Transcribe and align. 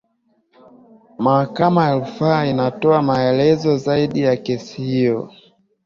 mahakama 1.19 1.87
ya 1.89 1.95
rufaa 1.99 2.45
inatoa 2.45 3.01
maelezo 3.01 3.77
zaidi 3.77 4.21
ya 4.21 4.37
kesi 4.37 4.81
hiyo 4.81 5.29